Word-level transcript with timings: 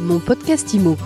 Mon 0.00 0.18
podcast 0.18 0.72
IMO. 0.72 0.96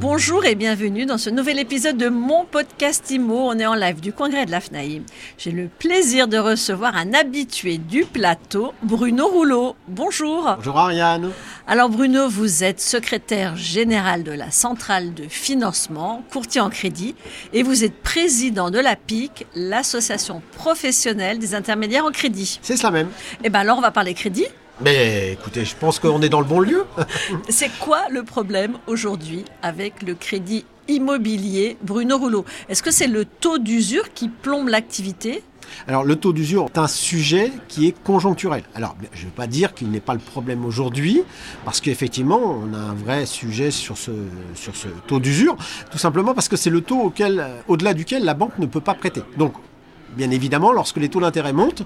Bonjour 0.00 0.46
et 0.46 0.54
bienvenue 0.54 1.04
dans 1.04 1.18
ce 1.18 1.28
nouvel 1.28 1.58
épisode 1.58 1.98
de 1.98 2.08
mon 2.08 2.46
podcast 2.46 3.10
IMO. 3.10 3.50
On 3.50 3.58
est 3.58 3.66
en 3.66 3.74
live 3.74 4.00
du 4.00 4.14
congrès 4.14 4.46
de 4.46 4.50
la 4.50 4.62
FNAIM. 4.62 5.02
J'ai 5.36 5.50
le 5.50 5.68
plaisir 5.68 6.26
de 6.26 6.38
recevoir 6.38 6.96
un 6.96 7.12
habitué 7.12 7.76
du 7.76 8.06
plateau, 8.06 8.72
Bruno 8.82 9.28
Rouleau. 9.28 9.76
Bonjour. 9.88 10.54
Bonjour 10.56 10.78
Ariane. 10.78 11.32
Alors 11.66 11.90
Bruno, 11.90 12.30
vous 12.30 12.64
êtes 12.64 12.80
secrétaire 12.80 13.56
général 13.56 14.22
de 14.22 14.32
la 14.32 14.50
centrale 14.50 15.12
de 15.12 15.24
financement, 15.28 16.24
courtier 16.32 16.62
en 16.62 16.70
crédit, 16.70 17.14
et 17.52 17.62
vous 17.62 17.84
êtes 17.84 18.02
président 18.02 18.70
de 18.70 18.78
la 18.78 18.96
PIC, 18.96 19.46
l'association 19.54 20.40
professionnelle 20.56 21.38
des 21.38 21.54
intermédiaires 21.54 22.06
en 22.06 22.10
crédit. 22.10 22.58
C'est 22.62 22.78
cela 22.78 22.90
même. 22.90 23.10
Eh 23.44 23.50
bien 23.50 23.60
alors 23.60 23.76
on 23.76 23.82
va 23.82 23.90
parler 23.90 24.14
crédit. 24.14 24.46
Mais 24.82 25.32
écoutez, 25.32 25.66
je 25.66 25.76
pense 25.76 25.98
qu'on 25.98 26.22
est 26.22 26.30
dans 26.30 26.40
le 26.40 26.46
bon 26.46 26.60
lieu. 26.60 26.86
C'est 27.50 27.70
quoi 27.80 28.08
le 28.10 28.22
problème 28.22 28.78
aujourd'hui 28.86 29.44
avec 29.62 30.02
le 30.02 30.14
crédit 30.14 30.64
immobilier 30.88 31.76
Bruno 31.82 32.16
Rouleau? 32.16 32.44
Est-ce 32.68 32.82
que 32.82 32.90
c'est 32.90 33.06
le 33.06 33.26
taux 33.26 33.58
d'usure 33.58 34.12
qui 34.14 34.28
plombe 34.28 34.68
l'activité? 34.68 35.42
Alors 35.86 36.02
le 36.02 36.16
taux 36.16 36.32
d'usure 36.32 36.66
est 36.66 36.78
un 36.78 36.88
sujet 36.88 37.52
qui 37.68 37.86
est 37.86 38.02
conjoncturel. 38.02 38.64
Alors 38.74 38.96
je 39.12 39.20
ne 39.20 39.26
veux 39.26 39.34
pas 39.34 39.46
dire 39.46 39.74
qu'il 39.74 39.90
n'est 39.90 40.00
pas 40.00 40.14
le 40.14 40.18
problème 40.18 40.64
aujourd'hui, 40.64 41.22
parce 41.64 41.80
qu'effectivement 41.80 42.40
on 42.40 42.74
a 42.74 42.78
un 42.78 42.94
vrai 42.94 43.26
sujet 43.26 43.70
sur 43.70 43.96
ce, 43.96 44.10
sur 44.54 44.74
ce 44.74 44.88
taux 45.06 45.20
d'usure, 45.20 45.56
tout 45.90 45.98
simplement 45.98 46.34
parce 46.34 46.48
que 46.48 46.56
c'est 46.56 46.70
le 46.70 46.80
taux 46.80 47.00
auquel, 47.00 47.46
au-delà 47.68 47.94
duquel 47.94 48.24
la 48.24 48.34
banque 48.34 48.58
ne 48.58 48.66
peut 48.66 48.80
pas 48.80 48.94
prêter. 48.94 49.22
Donc 49.36 49.52
bien 50.16 50.30
évidemment, 50.30 50.72
lorsque 50.72 50.96
les 50.96 51.08
taux 51.08 51.20
d'intérêt 51.20 51.52
montent, 51.52 51.82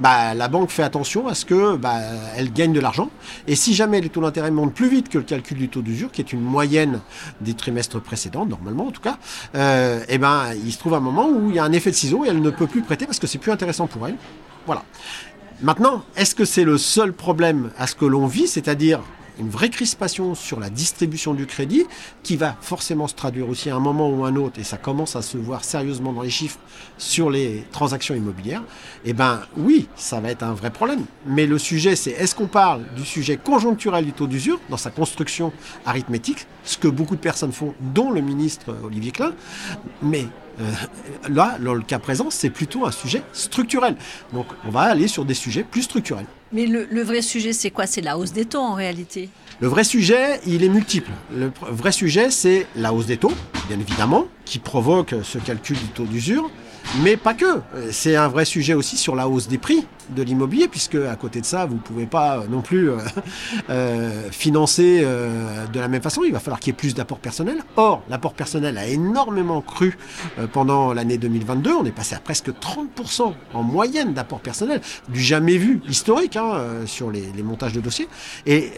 bah, 0.00 0.34
la 0.34 0.48
banque 0.48 0.70
fait 0.70 0.82
attention 0.82 1.28
à 1.28 1.34
ce 1.34 1.44
que 1.44 1.76
bah, 1.76 1.98
elle 2.36 2.52
gagne 2.52 2.72
de 2.72 2.80
l'argent. 2.80 3.10
Et 3.46 3.56
si 3.56 3.74
jamais 3.74 4.00
les 4.00 4.08
taux 4.08 4.20
d'intérêt 4.20 4.50
montent 4.50 4.74
plus 4.74 4.88
vite 4.88 5.08
que 5.08 5.18
le 5.18 5.24
calcul 5.24 5.58
du 5.58 5.68
taux 5.68 5.82
d'usure, 5.82 6.10
qui 6.10 6.20
est 6.20 6.32
une 6.32 6.40
moyenne 6.40 7.00
des 7.40 7.54
trimestres 7.54 8.00
précédents, 8.00 8.46
normalement 8.46 8.86
en 8.86 8.90
tout 8.90 9.00
cas, 9.00 9.18
euh, 9.54 10.02
eh 10.08 10.18
ben, 10.18 10.52
il 10.64 10.72
se 10.72 10.78
trouve 10.78 10.94
un 10.94 11.00
moment 11.00 11.28
où 11.28 11.50
il 11.50 11.56
y 11.56 11.58
a 11.58 11.64
un 11.64 11.72
effet 11.72 11.90
de 11.90 11.96
ciseau 11.96 12.24
et 12.24 12.28
elle 12.28 12.42
ne 12.42 12.50
peut 12.50 12.66
plus 12.66 12.82
prêter 12.82 13.06
parce 13.06 13.18
que 13.18 13.26
c'est 13.26 13.38
plus 13.38 13.52
intéressant 13.52 13.86
pour 13.86 14.06
elle. 14.06 14.16
Voilà. 14.66 14.82
Maintenant, 15.60 16.04
est-ce 16.16 16.34
que 16.34 16.44
c'est 16.44 16.64
le 16.64 16.78
seul 16.78 17.12
problème 17.12 17.70
à 17.78 17.86
ce 17.86 17.94
que 17.94 18.04
l'on 18.04 18.26
vit, 18.26 18.46
c'est-à-dire 18.46 19.00
une 19.38 19.48
vraie 19.48 19.70
crispation 19.70 20.34
sur 20.34 20.60
la 20.60 20.70
distribution 20.70 21.34
du 21.34 21.46
crédit 21.46 21.84
qui 22.22 22.36
va 22.36 22.56
forcément 22.60 23.08
se 23.08 23.14
traduire 23.14 23.48
aussi 23.48 23.70
à 23.70 23.76
un 23.76 23.80
moment 23.80 24.10
ou 24.10 24.24
à 24.24 24.28
un 24.28 24.36
autre, 24.36 24.58
et 24.58 24.64
ça 24.64 24.76
commence 24.76 25.16
à 25.16 25.22
se 25.22 25.38
voir 25.38 25.64
sérieusement 25.64 26.12
dans 26.12 26.22
les 26.22 26.30
chiffres 26.30 26.58
sur 26.98 27.30
les 27.30 27.64
transactions 27.72 28.14
immobilières, 28.14 28.62
eh 29.04 29.12
bien 29.12 29.40
oui, 29.56 29.88
ça 29.96 30.20
va 30.20 30.30
être 30.30 30.42
un 30.42 30.52
vrai 30.52 30.70
problème. 30.70 31.04
Mais 31.26 31.46
le 31.46 31.58
sujet, 31.58 31.96
c'est 31.96 32.10
est-ce 32.10 32.34
qu'on 32.34 32.46
parle 32.46 32.84
du 32.96 33.04
sujet 33.04 33.36
conjoncturel 33.36 34.04
du 34.04 34.12
taux 34.12 34.26
d'usure 34.26 34.60
dans 34.68 34.76
sa 34.76 34.90
construction 34.90 35.52
arithmétique, 35.86 36.46
ce 36.64 36.78
que 36.78 36.88
beaucoup 36.88 37.16
de 37.16 37.20
personnes 37.20 37.52
font, 37.52 37.74
dont 37.94 38.10
le 38.10 38.20
ministre 38.20 38.76
Olivier 38.84 39.12
Klein, 39.12 39.32
mais 40.02 40.26
là, 41.28 41.58
dans 41.60 41.74
le 41.74 41.82
cas 41.82 41.98
présent, 41.98 42.30
c'est 42.30 42.50
plutôt 42.50 42.86
un 42.86 42.92
sujet 42.92 43.22
structurel. 43.32 43.96
Donc 44.32 44.46
on 44.66 44.70
va 44.70 44.82
aller 44.82 45.08
sur 45.08 45.24
des 45.24 45.34
sujets 45.34 45.64
plus 45.64 45.82
structurels. 45.82 46.26
Mais 46.52 46.66
le, 46.66 47.02
vrai 47.02 47.20
sujet, 47.20 47.52
c'est 47.52 47.70
quoi? 47.70 47.86
C'est 47.86 48.00
la 48.00 48.16
hausse 48.16 48.32
des 48.32 48.46
taux 48.46 48.60
en 48.60 48.74
réalité 48.74 49.28
Le 49.60 49.68
vrai 49.68 49.84
sujet, 49.84 50.40
il 50.46 50.64
est 50.64 50.68
multiple. 50.70 51.10
Le 51.34 51.52
vrai 51.70 51.92
sujet, 51.92 52.30
c'est 52.30 52.66
la 52.74 52.94
hausse 52.94 53.06
des 53.06 53.18
taux, 53.18 53.32
bien 53.68 53.78
évidemment, 53.78 54.26
qui 54.46 54.58
provoque 54.58 55.14
ce 55.22 55.38
calcul 55.38 55.76
du 55.76 55.88
taux 55.88 56.04
d'usure. 56.04 56.50
Mais 57.02 57.16
pas 57.16 57.34
que. 57.34 57.60
C'est 57.90 58.16
un 58.16 58.28
vrai 58.28 58.44
sujet 58.44 58.74
aussi 58.74 58.96
sur 58.96 59.14
la 59.14 59.28
hausse 59.28 59.48
des 59.48 59.58
prix 59.58 59.86
de 60.10 60.22
l'immobilier, 60.22 60.68
puisque 60.68 60.94
à 60.94 61.16
côté 61.16 61.40
de 61.40 61.46
ça, 61.46 61.66
vous 61.66 61.74
ne 61.74 61.80
pouvez 61.80 62.06
pas 62.06 62.44
non 62.48 62.62
plus 62.62 62.90
euh, 62.90 62.96
euh, 63.70 64.30
financer 64.30 65.00
euh, 65.02 65.66
de 65.66 65.80
la 65.80 65.88
même 65.88 66.02
façon. 66.02 66.22
Il 66.24 66.32
va 66.32 66.40
falloir 66.40 66.60
qu'il 66.60 66.72
y 66.72 66.74
ait 66.74 66.76
plus 66.76 66.94
d'apport 66.94 67.18
personnel. 67.18 67.58
Or, 67.76 68.02
l'apport 68.08 68.32
personnel 68.32 68.78
a 68.78 68.86
énormément 68.86 69.60
cru 69.60 69.96
pendant 70.52 70.92
l'année 70.92 71.18
2022. 71.18 71.72
On 71.72 71.84
est 71.84 71.92
passé 71.92 72.14
à 72.14 72.20
presque 72.20 72.50
30% 72.50 73.34
en 73.54 73.62
moyenne 73.62 74.14
d'apport 74.14 74.40
personnel, 74.40 74.80
du 75.08 75.20
jamais 75.20 75.58
vu 75.58 75.80
historique 75.88 76.36
hein, 76.36 76.62
sur 76.86 77.10
les, 77.10 77.24
les 77.36 77.42
montages 77.42 77.72
de 77.72 77.80
dossiers. 77.80 78.08
Et 78.46 78.72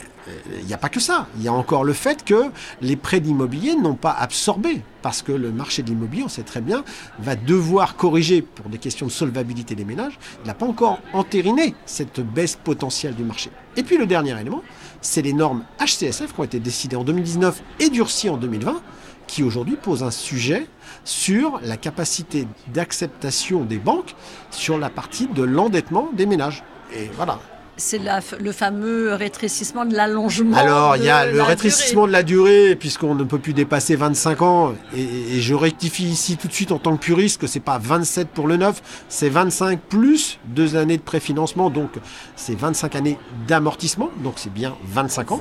il 0.61 0.67
n'y 0.67 0.75
a 0.75 0.79
pas 0.79 0.89
que 0.89 1.01
ça. 1.01 1.27
Il 1.37 1.43
y 1.43 1.49
a 1.49 1.53
encore 1.53 1.85
le 1.85 1.93
fait 1.93 2.25
que 2.25 2.51
les 2.81 2.97
prêts 2.97 3.21
d'immobilier 3.21 3.75
n'ont 3.77 3.95
pas 3.95 4.13
absorbé, 4.13 4.83
parce 5.03 5.23
que 5.23 5.33
le 5.33 5.53
marché 5.53 5.83
de 5.83 5.89
l'immobilier, 5.89 6.23
on 6.25 6.29
sait 6.29 6.43
très 6.43 6.61
bien, 6.61 6.85
va 7.19 7.37
devoir 7.37 7.97
corriger 7.97 8.43
pour 8.43 8.69
des 8.69 8.79
questions 8.79 9.07
de 9.07 9.13
solvabilité 9.13 9.75
des 9.75 9.85
ménages. 9.85 10.19
Il 10.45 10.49
n'a 10.49 10.55
pas 10.55 10.67
encore 10.67 11.01
entériné 11.13 11.75
cette 11.87 12.21
baisse 12.21 12.57
potentielle 12.57 13.15
du 13.15 13.25
marché. 13.25 13.51
Et 13.77 13.83
puis 13.83 13.97
le 13.97 14.07
dernier 14.07 14.39
élément, 14.39 14.63
c'est 15.01 15.23
les 15.23 15.33
normes 15.33 15.65
HCSF 15.79 16.35
qui 16.35 16.41
ont 16.41 16.45
été 16.45 16.61
décidées 16.61 16.97
en 16.97 17.05
2019 17.05 17.63
et 17.81 17.89
durcies 17.89 18.29
en 18.29 18.37
2020, 18.37 18.81
qui 19.27 19.43
aujourd'hui 19.45 19.77
posent 19.77 20.03
un 20.03 20.11
sujet 20.11 20.67
sur 21.05 21.61
la 21.63 21.77
capacité 21.77 22.49
d'acceptation 22.75 23.65
des 23.65 23.79
banques 23.79 24.17
sur 24.51 24.77
la 24.77 24.91
partie 24.91 25.29
de 25.29 25.43
l'endettement 25.43 26.11
des 26.13 26.27
ménages. 26.27 26.65
Et 26.93 27.09
voilà, 27.15 27.39
c'est 27.81 28.01
le 28.39 28.53
fameux 28.53 29.15
rétrécissement 29.15 29.85
de 29.85 29.95
l'allongement. 29.95 30.57
Alors, 30.57 30.97
il 30.97 31.05
y 31.05 31.09
a 31.09 31.27
le 31.27 31.43
rétrécissement 31.43 32.07
de 32.07 32.13
la 32.13 32.23
durée, 32.23 32.77
puisqu'on 32.77 33.15
ne 33.15 33.25
peut 33.25 33.39
plus 33.39 33.55
dépasser 33.55 33.97
25 33.97 34.43
ans. 34.43 34.75
Et, 34.97 35.41
je 35.41 35.55
rectifie 35.55 36.05
ici 36.05 36.37
tout 36.37 36.47
de 36.47 36.53
suite 36.53 36.73
en 36.73 36.79
tant 36.79 36.97
que 36.97 37.03
puriste 37.03 37.41
que 37.41 37.47
c'est 37.47 37.61
pas 37.61 37.79
27 37.79 38.29
pour 38.29 38.47
le 38.47 38.57
neuf, 38.57 38.83
c'est 39.09 39.29
25 39.29 39.81
plus 39.81 40.39
deux 40.45 40.77
années 40.77 40.99
de 40.99 41.03
préfinancement. 41.03 41.71
Donc, 41.71 41.91
c'est 42.37 42.55
25 42.55 42.95
années 42.95 43.19
d'amortissement. 43.49 44.11
Donc, 44.23 44.35
c'est 44.37 44.53
bien 44.53 44.77
25 44.85 45.33
ans. 45.33 45.41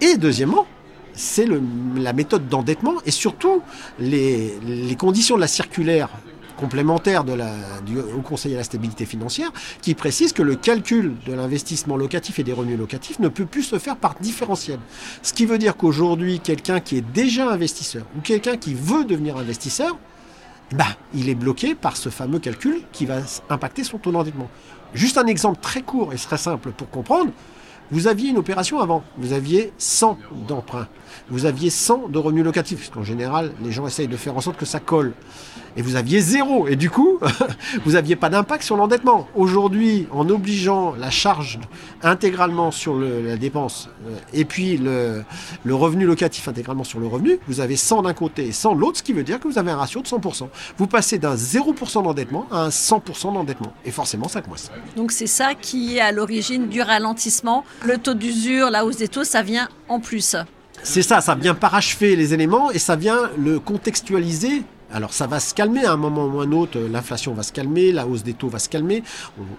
Et 0.00 0.16
deuxièmement, 0.16 0.66
c'est 1.14 1.46
la 1.96 2.12
méthode 2.12 2.48
d'endettement 2.48 2.94
et 3.04 3.10
surtout 3.10 3.62
les, 3.98 4.58
les 4.64 4.96
conditions 4.96 5.36
de 5.36 5.40
la 5.40 5.46
circulaire 5.46 6.08
complémentaire 6.62 7.24
Haut 7.24 8.22
Conseil 8.22 8.54
à 8.54 8.58
la 8.58 8.64
stabilité 8.64 9.04
financière 9.04 9.50
qui 9.80 9.94
précise 9.94 10.32
que 10.32 10.42
le 10.42 10.54
calcul 10.54 11.14
de 11.26 11.32
l'investissement 11.32 11.96
locatif 11.96 12.38
et 12.38 12.44
des 12.44 12.52
revenus 12.52 12.78
locatifs 12.78 13.18
ne 13.18 13.28
peut 13.28 13.46
plus 13.46 13.64
se 13.64 13.78
faire 13.80 13.96
par 13.96 14.14
différentiel. 14.20 14.78
Ce 15.22 15.32
qui 15.32 15.44
veut 15.44 15.58
dire 15.58 15.76
qu'aujourd'hui, 15.76 16.38
quelqu'un 16.38 16.78
qui 16.78 16.98
est 16.98 17.12
déjà 17.12 17.50
investisseur 17.50 18.04
ou 18.16 18.20
quelqu'un 18.20 18.56
qui 18.56 18.74
veut 18.74 19.04
devenir 19.04 19.36
investisseur, 19.36 19.98
bah, 20.72 20.86
il 21.14 21.28
est 21.28 21.34
bloqué 21.34 21.74
par 21.74 21.96
ce 21.96 22.10
fameux 22.10 22.38
calcul 22.38 22.82
qui 22.92 23.06
va 23.06 23.16
impacter 23.50 23.82
son 23.82 23.98
taux 23.98 24.12
d'endettement. 24.12 24.48
Juste 24.94 25.18
un 25.18 25.26
exemple 25.26 25.58
très 25.60 25.82
court 25.82 26.12
et 26.12 26.16
très 26.16 26.38
simple 26.38 26.70
pour 26.70 26.88
comprendre. 26.90 27.32
Vous 27.90 28.06
aviez 28.06 28.30
une 28.30 28.38
opération 28.38 28.80
avant, 28.80 29.02
vous 29.18 29.32
aviez 29.32 29.72
100 29.78 30.18
d'emprunts, 30.48 30.88
vous 31.28 31.44
aviez 31.44 31.70
100 31.70 32.08
de 32.08 32.18
revenus 32.18 32.44
locatifs, 32.44 32.78
puisqu'en 32.78 33.02
général, 33.02 33.52
les 33.62 33.72
gens 33.72 33.86
essayent 33.86 34.08
de 34.08 34.16
faire 34.16 34.36
en 34.36 34.40
sorte 34.40 34.56
que 34.56 34.64
ça 34.64 34.80
colle 34.80 35.12
et 35.76 35.82
vous 35.82 35.96
aviez 35.96 36.20
zéro. 36.20 36.68
Et 36.68 36.76
du 36.76 36.90
coup, 36.90 37.18
vous 37.84 37.92
n'aviez 37.92 38.16
pas 38.16 38.28
d'impact 38.28 38.62
sur 38.62 38.76
l'endettement. 38.76 39.26
Aujourd'hui, 39.34 40.06
en 40.10 40.28
obligeant 40.28 40.94
la 40.98 41.10
charge 41.10 41.58
intégralement 42.02 42.70
sur 42.70 42.94
la 42.94 43.36
dépense 43.36 43.88
euh, 44.06 44.16
et 44.32 44.44
puis 44.44 44.76
le, 44.76 45.24
revenu 45.74 46.04
locatif 46.04 46.48
intégralement 46.48 46.84
sur 46.84 47.00
le 47.00 47.06
revenu, 47.06 47.38
vous 47.48 47.60
avez 47.60 47.76
100 47.76 48.02
d'un 48.02 48.14
côté 48.14 48.46
et 48.46 48.52
100 48.52 48.74
de 48.74 48.80
l'autre, 48.80 48.98
ce 48.98 49.02
qui 49.02 49.12
veut 49.12 49.22
dire 49.22 49.40
que 49.40 49.48
vous 49.48 49.58
avez 49.58 49.70
un 49.70 49.76
ratio 49.76 50.02
de 50.02 50.06
100%. 50.06 50.48
Vous 50.76 50.86
passez 50.86 51.18
d'un 51.18 51.34
0% 51.34 52.02
d'endettement 52.02 52.46
à 52.50 52.64
un 52.64 52.68
100% 52.68 53.32
d'endettement. 53.32 53.72
Et 53.84 53.90
forcément, 53.90 54.28
ça 54.28 54.42
mois. 54.46 54.56
Donc 54.96 55.12
c'est 55.12 55.26
ça 55.26 55.54
qui 55.54 55.96
est 55.96 56.00
à 56.00 56.12
l'origine 56.12 56.68
du 56.68 56.82
ralentissement. 56.82 57.64
Le 57.84 57.98
taux 57.98 58.14
d'usure, 58.14 58.70
la 58.70 58.84
hausse 58.84 58.96
des 58.96 59.08
taux, 59.08 59.24
ça 59.24 59.42
vient 59.42 59.68
en 59.88 60.00
plus. 60.00 60.36
C'est 60.82 61.02
ça, 61.02 61.20
ça 61.20 61.34
vient 61.34 61.54
parachever 61.54 62.16
les 62.16 62.34
éléments 62.34 62.70
et 62.70 62.78
ça 62.78 62.96
vient 62.96 63.30
le 63.38 63.60
contextualiser 63.60 64.62
alors 64.92 65.12
ça 65.12 65.26
va 65.26 65.40
se 65.40 65.54
calmer 65.54 65.84
à 65.84 65.92
un 65.92 65.96
moment 65.96 66.26
ou 66.26 66.40
à 66.40 66.44
un 66.44 66.52
autre, 66.52 66.78
l'inflation 66.78 67.34
va 67.34 67.42
se 67.42 67.52
calmer, 67.52 67.92
la 67.92 68.06
hausse 68.06 68.22
des 68.22 68.34
taux 68.34 68.48
va 68.48 68.58
se 68.58 68.68
calmer. 68.68 69.02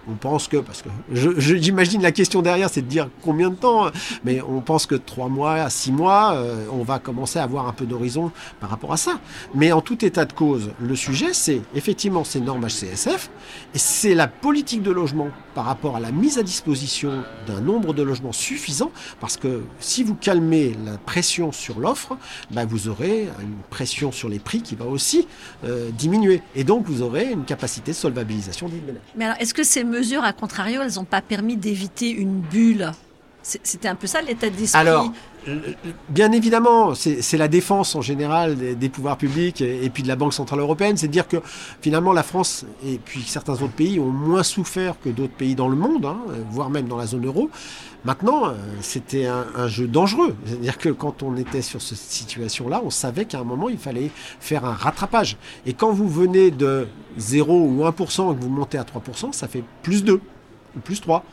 On, 0.08 0.14
pense 0.14 0.48
que, 0.48 0.58
parce 0.58 0.82
que 0.82 0.88
j'imagine 1.12 2.02
la 2.02 2.12
question 2.12 2.40
derrière, 2.40 2.70
c'est 2.70 2.82
de 2.82 2.86
dire 2.86 3.08
combien 3.22 3.50
de 3.50 3.56
temps, 3.56 3.90
mais 4.24 4.40
on 4.42 4.60
pense 4.60 4.86
que 4.86 4.94
trois 4.94 5.28
mois 5.28 5.54
à 5.54 5.70
six 5.70 5.92
mois, 5.92 6.34
euh, 6.34 6.64
on 6.72 6.82
va 6.82 6.98
commencer 6.98 7.38
à 7.38 7.42
avoir 7.42 7.66
un 7.66 7.72
peu 7.72 7.84
d'horizon 7.84 8.30
par 8.60 8.70
rapport 8.70 8.92
à 8.92 8.96
ça. 8.96 9.20
Mais 9.54 9.72
en 9.72 9.80
tout 9.80 10.04
état 10.04 10.24
de 10.24 10.32
cause, 10.32 10.70
le 10.80 10.96
sujet, 10.96 11.32
c'est 11.32 11.60
effectivement 11.74 12.24
ces 12.24 12.40
normes 12.40 12.66
HCSF, 12.66 13.30
et 13.74 13.78
c'est 13.78 14.14
la 14.14 14.28
politique 14.28 14.82
de 14.82 14.90
logement 14.90 15.28
par 15.54 15.64
rapport 15.64 15.96
à 15.96 16.00
la 16.00 16.10
mise 16.10 16.38
à 16.38 16.42
disposition 16.42 17.24
d'un 17.46 17.60
nombre 17.60 17.92
de 17.92 18.02
logements 18.02 18.32
suffisant, 18.32 18.92
parce 19.20 19.36
que 19.36 19.62
si 19.80 20.02
vous 20.02 20.14
calmez 20.14 20.76
la 20.84 20.96
pression 20.98 21.52
sur 21.52 21.80
l'offre, 21.80 22.16
ben 22.50 22.66
vous 22.66 22.88
aurez 22.88 23.28
une 23.40 23.56
pression 23.70 24.12
sur 24.12 24.28
les 24.28 24.38
prix 24.38 24.62
qui 24.62 24.74
va 24.74 24.84
aussi 24.84 25.23
euh, 25.64 25.90
diminuer. 25.90 26.42
Et 26.54 26.64
donc, 26.64 26.86
vous 26.86 27.02
aurez 27.02 27.30
une 27.30 27.44
capacité 27.44 27.92
de 27.92 27.96
solvabilisation 27.96 28.68
du 28.68 28.76
ménage. 28.76 29.02
Mais 29.16 29.24
alors, 29.26 29.36
est-ce 29.40 29.54
que 29.54 29.64
ces 29.64 29.84
mesures, 29.84 30.24
à 30.24 30.32
contrario, 30.32 30.82
elles 30.82 30.94
n'ont 30.94 31.04
pas 31.04 31.22
permis 31.22 31.56
d'éviter 31.56 32.10
une 32.10 32.40
bulle? 32.40 32.92
C'était 33.42 33.88
un 33.88 33.94
peu 33.94 34.06
ça 34.06 34.22
l'état 34.22 34.48
d'esprit 34.48 34.80
bien 36.08 36.32
évidemment, 36.32 36.94
c'est 36.94 37.36
la 37.36 37.48
défense 37.48 37.94
en 37.94 38.00
général 38.00 38.56
des, 38.56 38.88
pouvoirs 38.88 39.16
publics 39.16 39.60
et, 39.60 39.90
puis 39.90 40.02
de 40.02 40.08
la 40.08 40.16
Banque 40.16 40.34
Centrale 40.34 40.60
Européenne, 40.60 40.96
c'est 40.96 41.08
de 41.08 41.12
dire 41.12 41.28
que 41.28 41.38
finalement 41.80 42.12
la 42.12 42.22
France 42.22 42.64
et 42.86 42.98
puis 43.04 43.22
certains 43.22 43.54
autres 43.54 43.68
pays 43.68 43.98
ont 43.98 44.10
moins 44.10 44.42
souffert 44.42 44.94
que 45.00 45.08
d'autres 45.08 45.32
pays 45.32 45.54
dans 45.54 45.68
le 45.68 45.76
monde, 45.76 46.06
hein, 46.06 46.18
voire 46.50 46.70
même 46.70 46.86
dans 46.86 46.96
la 46.96 47.06
zone 47.06 47.26
euro. 47.26 47.50
Maintenant, 48.04 48.48
euh, 48.48 48.52
c'était 48.80 49.26
un, 49.26 49.66
jeu 49.66 49.86
dangereux. 49.86 50.36
C'est-à-dire 50.44 50.76
que 50.76 50.90
quand 50.90 51.22
on 51.22 51.36
était 51.36 51.62
sur 51.62 51.80
cette 51.80 51.96
situation-là, 51.96 52.82
on 52.84 52.90
savait 52.90 53.24
qu'à 53.24 53.40
un 53.40 53.44
moment, 53.44 53.70
il 53.70 53.78
fallait 53.78 54.10
faire 54.40 54.66
un 54.66 54.74
rattrapage. 54.74 55.38
Et 55.64 55.72
quand 55.72 55.90
vous 55.90 56.08
venez 56.08 56.50
de 56.50 56.86
0 57.16 57.62
ou 57.62 57.82
1% 57.84 58.32
et 58.32 58.36
que 58.36 58.42
vous 58.42 58.50
montez 58.50 58.76
à 58.76 58.84
3%, 58.84 59.32
ça 59.32 59.48
fait 59.48 59.64
plus 59.82 60.04
2 60.04 60.20
ou 60.76 60.80
plus 60.80 61.00
3. 61.00 61.24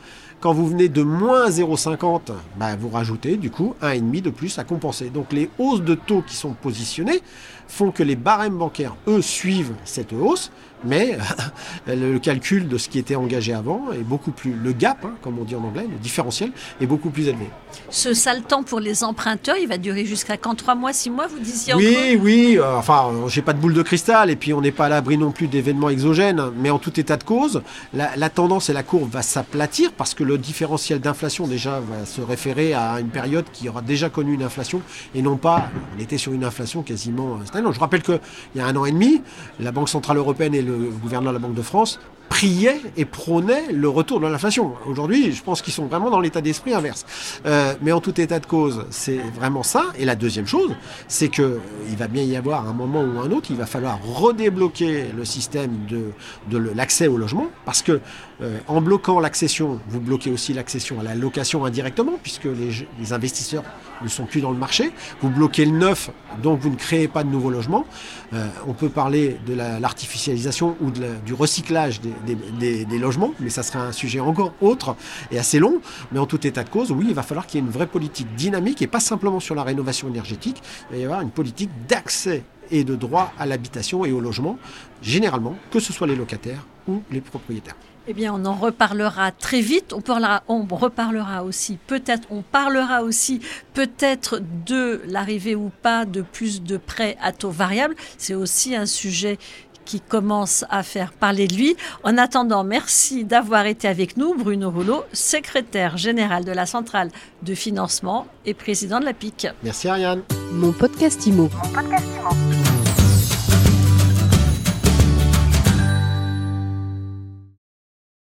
Quand 0.42 0.54
vous 0.54 0.66
venez 0.66 0.90
de 0.90 1.04
moins 1.04 1.50
0,50, 1.50 2.32
bah, 2.58 2.76
vous 2.76 2.90
rajoutez 2.90 3.38
du 3.38 3.52
coup 3.52 3.76
1,5 3.84 4.22
de 4.24 4.30
plus 4.32 4.58
à 4.58 4.64
compenser. 4.64 5.12
Donc 5.12 5.32
les 5.34 5.52
hausses 5.60 5.84
de 5.84 5.94
taux 5.94 6.24
qui 6.24 6.36
sont 6.36 6.54
positionnées 6.54 7.22
font 7.68 7.92
que 7.92 8.04
les 8.04 8.16
barèmes 8.16 8.58
bancaires, 8.58 8.96
eux, 9.08 9.22
suivent 9.22 9.74
cette 9.86 10.12
hausse, 10.14 10.52
mais 10.84 11.18
le 11.88 12.18
calcul 12.18 12.68
de 12.68 12.78
ce 12.78 12.90
qui 12.90 13.00
était 13.00 13.16
engagé 13.16 13.54
avant 13.54 13.92
est 13.94 14.04
beaucoup 14.04 14.32
plus... 14.32 14.54
Le 14.54 14.74
gap, 14.74 15.06
hein, 15.06 15.14
comme 15.22 15.40
on 15.40 15.44
dit 15.44 15.56
en 15.56 15.64
anglais, 15.64 15.86
le 15.90 15.98
différentiel, 15.98 16.52
est 16.82 16.86
beaucoup 16.86 17.12
plus 17.12 17.28
élevé. 17.30 17.46
Ce 17.90 18.14
sale 18.14 18.42
temps 18.42 18.64
pour 18.64 18.82
les 18.82 19.04
emprunteurs, 19.04 19.56
il 19.62 19.70
va 19.70 19.78
durer 19.78 20.06
jusqu'à 20.06 20.36
quand? 20.36 20.56
3 20.56 20.76
mois, 20.76 20.92
6 20.92 21.12
mois, 21.12 21.28
vous 21.28 21.40
disiez 21.40 21.74
Oui, 21.76 22.20
oui, 22.22 22.58
euh, 22.58 22.76
enfin, 22.76 23.12
j'ai 23.28 23.42
pas 23.42 23.54
de 23.54 23.60
boule 23.60 23.74
de 23.74 23.84
cristal, 23.84 24.30
et 24.30 24.36
puis 24.36 24.54
on 24.54 24.60
n'est 24.60 24.72
pas 24.72 24.88
à 24.88 24.90
l'abri 24.90 25.18
non 25.18 25.32
plus 25.32 25.48
d'événements 25.48 25.90
exogènes, 25.90 26.52
mais 26.58 26.72
en 26.72 26.80
tout 26.80 27.00
état 27.00 27.16
de 27.16 27.24
cause, 27.24 27.62
la, 27.94 28.16
la 28.18 28.30
tendance 28.30 28.70
et 28.70 28.74
la 28.74 28.84
courbe 28.84 29.10
va 29.10 29.22
s'aplatir, 29.22 29.94
parce 29.94 30.14
que 30.14 30.26
le 30.26 30.31
différentiel 30.38 31.00
d'inflation 31.00 31.48
déjà 31.48 31.80
va 31.80 32.06
se 32.06 32.22
référer 32.22 32.74
à 32.74 33.00
une 33.00 33.10
période 33.10 33.46
qui 33.52 33.70
aura 33.70 33.82
déjà 33.82 34.10
connu 34.10 34.34
une 34.34 34.44
inflation, 34.44 34.82
et 35.16 35.22
non 35.22 35.38
pas, 35.38 35.70
on 35.96 36.00
était 36.02 36.18
sur 36.18 36.34
une 36.34 36.44
inflation 36.44 36.84
quasiment... 36.84 37.40
Euh, 37.56 37.72
je 37.72 37.80
rappelle 37.80 38.02
qu'il 38.02 38.20
y 38.56 38.60
a 38.60 38.66
un 38.66 38.76
an 38.76 38.86
et 38.86 38.92
demi, 38.92 39.22
la 39.60 39.72
Banque 39.72 39.90
Centrale 39.90 40.18
Européenne 40.18 40.56
et 40.56 40.62
le 40.62 40.90
gouverneur 41.02 41.34
de 41.34 41.38
la 41.38 41.42
Banque 41.42 41.56
de 41.56 41.62
France 41.62 42.00
priaient 42.30 42.80
et 42.96 43.04
prônaient 43.04 43.74
le 43.74 43.90
retour 43.90 44.22
de 44.22 44.26
l'inflation. 44.26 44.74
Aujourd'hui, 44.88 45.34
je 45.34 45.44
pense 45.44 45.62
qu'ils 45.62 45.74
sont 45.74 45.88
vraiment 45.88 46.10
dans 46.10 46.22
l'état 46.22 46.40
d'esprit 46.40 46.74
inverse. 46.74 47.06
Euh, 47.46 47.74
mais 47.82 47.92
en 47.92 48.00
tout 48.00 48.22
état 48.22 48.40
de 48.40 48.46
cause, 48.46 48.86
c'est 48.90 49.20
vraiment 49.36 49.64
ça. 49.64 49.88
Et 50.00 50.06
la 50.06 50.16
deuxième 50.16 50.48
chose, 50.48 50.72
c'est 51.10 51.28
que 51.28 51.60
il 51.90 51.98
va 51.98 52.08
bien 52.08 52.24
y 52.24 52.38
avoir 52.38 52.70
un 52.70 52.74
moment 52.74 53.02
ou 53.02 53.20
un 53.20 53.32
autre, 53.32 53.48
il 53.50 53.58
va 53.58 53.66
falloir 53.66 54.00
redébloquer 54.02 55.08
le 55.16 55.26
système 55.26 55.86
de, 55.90 56.12
de 56.50 56.58
l'accès 56.74 57.08
au 57.08 57.18
logement, 57.18 57.48
parce 57.66 57.82
que 57.82 58.00
euh, 58.42 58.58
en 58.70 58.80
bloquant 58.80 59.20
l'accession, 59.20 59.82
vous 59.90 60.00
bloquez 60.00 60.21
aussi 60.30 60.54
l'accession 60.54 61.00
à 61.00 61.04
la 61.04 61.16
location 61.16 61.66
indirectement, 61.66 62.14
puisque 62.22 62.46
les, 62.46 63.14
investisseurs 63.14 63.64
ne 64.02 64.08
sont 64.08 64.26
plus 64.26 64.42
dans 64.42 64.52
le 64.52 64.58
marché. 64.58 64.92
Vous 65.22 65.30
bloquez 65.30 65.66
le 65.66 65.72
neuf, 65.72 66.10
donc 66.42 66.60
vous 66.60 66.70
ne 66.70 66.76
créez 66.76 67.08
pas 67.08 67.24
de 67.24 67.30
nouveaux 67.30 67.50
logements. 67.50 67.86
Euh, 68.34 68.48
on 68.68 68.74
peut 68.74 68.90
parler 68.90 69.38
de 69.46 69.54
l'artificialisation 69.54 70.76
ou 70.82 70.92
du 70.92 71.34
recyclage 71.34 72.02
des, 72.02 72.86
des, 72.86 72.98
logements, 73.00 73.34
mais 73.40 73.50
ça 73.50 73.64
sera 73.64 73.80
un 73.80 73.92
sujet 73.92 74.20
encore 74.20 74.54
autre 74.62 74.96
et 75.32 75.40
assez 75.40 75.60
long. 75.60 75.82
Mais 76.12 76.20
en 76.20 76.26
tout 76.26 76.46
état 76.46 76.64
de 76.64 76.70
cause, 76.70 76.92
oui, 76.92 77.08
il 77.10 77.16
va 77.16 77.24
falloir 77.24 77.48
qu'il 77.48 77.60
y 77.60 77.64
ait 77.64 77.66
une 77.66 77.72
vraie 77.72 77.88
politique 77.88 78.34
dynamique 78.36 78.82
et 78.82 78.88
pas 78.88 79.00
simplement 79.00 79.40
sur 79.40 79.56
la 79.56 79.64
rénovation 79.64 80.08
énergétique. 80.08 80.62
Il 80.90 80.96
va 80.96 81.02
y 81.02 81.06
avoir 81.06 81.22
une 81.22 81.32
politique 81.32 81.70
d'accès 81.88 82.44
et 82.72 82.84
de 82.84 82.96
droit 82.96 83.34
à 83.38 83.46
l'habitation 83.46 84.06
et 84.06 84.12
au 84.12 84.20
logement, 84.20 84.58
généralement, 85.02 85.56
que 85.72 85.80
ce 85.80 85.92
soit 85.94 86.08
les 86.08 86.16
locataires 86.16 86.66
ou 86.88 87.04
les 87.12 87.22
propriétaires. 87.22 87.76
Eh 88.12 88.14
bien, 88.14 88.34
on 88.34 88.44
en 88.44 88.56
reparlera 88.56 89.32
très 89.32 89.62
vite. 89.62 89.94
On, 89.94 90.02
parlera, 90.02 90.44
on 90.50 90.66
reparlera 90.70 91.46
aussi, 91.46 91.78
peut-être, 91.88 92.28
on 92.30 92.42
parlera 92.42 93.04
aussi 93.04 93.40
peut-être 93.74 94.42
de 94.66 95.02
l'arrivée 95.08 95.56
ou 95.56 95.72
pas 95.82 96.04
de 96.04 96.22
plus 96.22 96.62
de 96.62 96.76
prêts 96.76 97.16
à 97.22 97.32
taux 97.32 97.52
variable. 97.52 97.96
C'est 98.18 98.34
aussi 98.34 98.76
un 98.76 98.86
sujet 98.86 99.38
qui 99.86 100.02
commence 100.02 100.66
à 100.70 100.84
faire 100.84 101.14
parler 101.14 101.48
de 101.48 101.56
lui. 101.56 101.78
En 102.04 102.18
attendant, 102.18 102.66
merci 102.66 103.24
d'avoir 103.24 103.66
été 103.66 103.88
avec 103.88 104.18
nous, 104.18 104.36
Bruno 104.36 104.72
Rouleau, 104.72 105.06
secrétaire 105.14 105.96
général 105.96 106.44
de 106.44 106.52
la 106.52 106.66
centrale 106.66 107.12
de 107.44 107.56
financement 107.56 108.28
et 108.46 108.54
président 108.54 109.00
de 109.00 109.06
la 109.06 109.14
PIC. 109.14 109.48
Merci 109.64 109.88
Ariane. 109.88 110.24
Mon 110.52 110.74
podcast 110.74 111.26
Mon 111.28 111.48
podcast 111.48 112.06
Imo. 112.20 112.71